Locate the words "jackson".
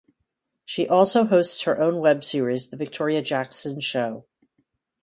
3.21-3.79